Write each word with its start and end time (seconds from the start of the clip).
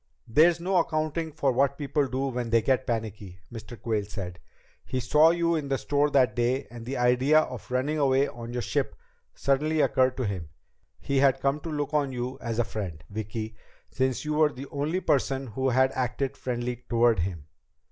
"There's 0.27 0.59
no 0.59 0.77
accounting 0.77 1.31
for 1.31 1.51
what 1.51 1.77
people 1.77 2.07
do 2.07 2.29
when 2.29 2.49
they 2.49 2.63
get 2.63 2.87
panicky," 2.87 3.39
Mr. 3.53 3.79
Quayle 3.79 4.05
said. 4.05 4.39
"He 4.83 4.99
saw 4.99 5.29
you 5.29 5.53
in 5.53 5.67
the 5.67 5.77
store 5.77 6.09
that 6.09 6.35
day 6.35 6.65
and 6.71 6.83
the 6.87 6.97
idea 6.97 7.41
of 7.41 7.69
running 7.69 7.99
away 7.99 8.27
on 8.27 8.51
your 8.51 8.63
ship 8.63 8.95
suddenly 9.35 9.79
occurred 9.79 10.17
to 10.17 10.25
him. 10.25 10.49
He 10.99 11.17
had 11.19 11.39
come 11.39 11.59
to 11.59 11.69
look 11.69 11.93
on 11.93 12.11
you 12.11 12.39
as 12.41 12.57
a 12.57 12.63
friend, 12.63 13.03
Vicki, 13.11 13.55
since 13.91 14.25
you 14.25 14.33
were 14.33 14.51
the 14.51 14.65
only 14.71 15.01
person 15.01 15.45
who 15.45 15.69
had 15.69 15.91
acted 15.91 16.35
friendly 16.35 16.77
toward 16.89 17.19
him. 17.19 17.45